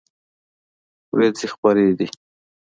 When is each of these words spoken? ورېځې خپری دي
ورېځې 1.13 1.47
خپری 1.53 1.89
دي 1.97 2.07